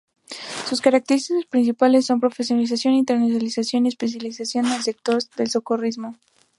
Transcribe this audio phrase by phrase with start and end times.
[0.67, 6.17] Sus características principales son la profesionalización, internacionalización y especialización del sector del socorrismo.